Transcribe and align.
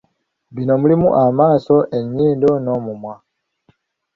Bino 0.55 0.73
mulimu 0.81 1.07
amaaso, 1.23 1.75
ennyindo 1.97 2.49
n’omumwa. 2.63 3.15